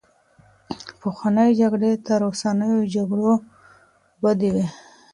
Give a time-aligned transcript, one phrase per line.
[0.99, 3.31] پخوانۍ جګړې تر اوسنيو جګړو
[4.23, 4.65] بدې وې.